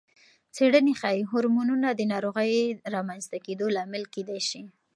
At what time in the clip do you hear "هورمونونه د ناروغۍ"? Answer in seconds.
1.31-2.53